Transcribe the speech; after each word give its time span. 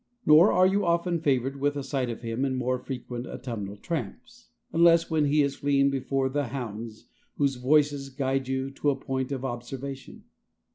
Nor 0.25 0.51
are 0.51 0.65
you 0.65 0.83
often 0.83 1.19
favored 1.19 1.57
with 1.57 1.75
a 1.77 1.83
sight 1.83 2.09
of 2.09 2.21
him 2.23 2.43
in 2.43 2.55
more 2.55 2.79
frequent 2.79 3.27
autumnal 3.27 3.77
tramps, 3.77 4.49
unless 4.73 5.11
when 5.11 5.25
he 5.25 5.43
is 5.43 5.57
fleeing 5.57 5.91
before 5.91 6.27
the 6.27 6.47
hounds 6.47 7.05
whose 7.37 7.57
voices 7.57 8.09
guide 8.09 8.47
you 8.47 8.71
to 8.71 8.89
a 8.89 8.95
point 8.95 9.31
of 9.31 9.45
observation. 9.45 10.23